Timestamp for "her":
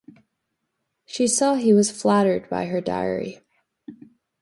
2.65-2.81